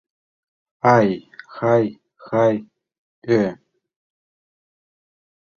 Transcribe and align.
Ай-хай-хай-йо! 0.93 3.43